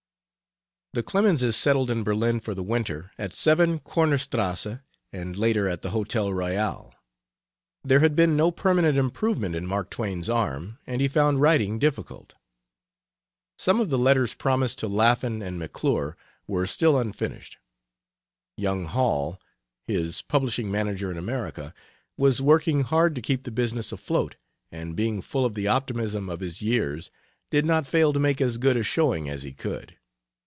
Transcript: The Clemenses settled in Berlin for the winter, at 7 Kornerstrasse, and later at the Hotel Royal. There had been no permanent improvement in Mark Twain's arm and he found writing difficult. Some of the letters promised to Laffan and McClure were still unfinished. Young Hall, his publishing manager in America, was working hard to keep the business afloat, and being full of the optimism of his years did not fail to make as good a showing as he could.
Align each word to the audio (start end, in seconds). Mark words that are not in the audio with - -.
The 0.93 1.03
Clemenses 1.03 1.55
settled 1.55 1.89
in 1.89 2.03
Berlin 2.03 2.41
for 2.41 2.53
the 2.53 2.61
winter, 2.63 3.11
at 3.17 3.31
7 3.31 3.79
Kornerstrasse, 3.79 4.81
and 5.13 5.37
later 5.37 5.65
at 5.69 5.83
the 5.83 5.91
Hotel 5.91 6.33
Royal. 6.33 6.93
There 7.81 8.01
had 8.01 8.13
been 8.13 8.35
no 8.35 8.51
permanent 8.51 8.97
improvement 8.97 9.55
in 9.55 9.65
Mark 9.65 9.89
Twain's 9.89 10.29
arm 10.29 10.79
and 10.85 10.99
he 10.99 11.07
found 11.07 11.39
writing 11.39 11.79
difficult. 11.79 12.35
Some 13.57 13.79
of 13.79 13.87
the 13.87 13.97
letters 13.97 14.33
promised 14.33 14.79
to 14.79 14.89
Laffan 14.89 15.41
and 15.41 15.57
McClure 15.57 16.17
were 16.45 16.67
still 16.67 16.99
unfinished. 16.99 17.57
Young 18.57 18.83
Hall, 18.83 19.39
his 19.87 20.21
publishing 20.21 20.69
manager 20.69 21.09
in 21.09 21.17
America, 21.17 21.73
was 22.17 22.41
working 22.41 22.81
hard 22.81 23.15
to 23.15 23.21
keep 23.21 23.45
the 23.45 23.49
business 23.51 23.93
afloat, 23.93 24.35
and 24.73 24.93
being 24.97 25.21
full 25.21 25.45
of 25.45 25.53
the 25.53 25.69
optimism 25.69 26.29
of 26.29 26.41
his 26.41 26.61
years 26.61 27.09
did 27.49 27.65
not 27.65 27.87
fail 27.87 28.11
to 28.11 28.19
make 28.19 28.41
as 28.41 28.57
good 28.57 28.75
a 28.75 28.83
showing 28.83 29.29
as 29.29 29.43
he 29.43 29.53
could. 29.53 29.95